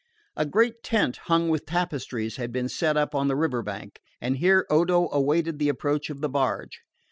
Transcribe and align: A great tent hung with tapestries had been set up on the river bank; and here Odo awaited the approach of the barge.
A 0.35 0.47
great 0.47 0.81
tent 0.81 1.17
hung 1.25 1.49
with 1.49 1.67
tapestries 1.67 2.37
had 2.37 2.51
been 2.51 2.67
set 2.67 2.97
up 2.97 3.13
on 3.13 3.27
the 3.27 3.35
river 3.35 3.61
bank; 3.61 3.99
and 4.19 4.37
here 4.37 4.65
Odo 4.67 5.09
awaited 5.11 5.59
the 5.59 5.69
approach 5.69 6.09
of 6.09 6.21
the 6.21 6.29
barge. 6.29 6.81